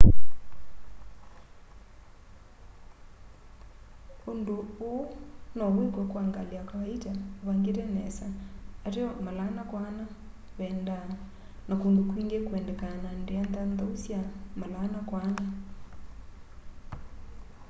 undu 4.31 4.57
uu 4.87 5.03
nowikwe 5.57 6.03
kwa 6.11 6.21
ngali 6.29 6.53
ya 6.59 6.63
kawaita 6.69 7.11
uvangite 7.41 7.83
nesa 7.95 8.27
ateo 8.87 9.09
4x4 9.25 9.75
vendaa 10.57 11.05
na 11.67 11.73
kundu 11.81 12.01
kwingi 12.09 12.37
kuendeka 12.47 12.85
na 13.03 13.09
ndia 13.21 13.41
nthanthau 13.47 13.93
sya 14.03 14.21
4x4 14.59 15.25